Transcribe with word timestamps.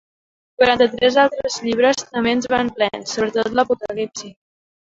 Quaranta-tres 0.61 1.17
altres 1.25 1.59
llibres 1.67 2.01
també 2.07 2.33
en 2.39 2.43
van 2.57 2.75
plens, 2.81 3.15
sobretot 3.17 3.59
l'Apocalipsi. 3.61 4.35